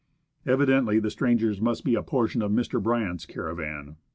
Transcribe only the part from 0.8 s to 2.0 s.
the strangers must be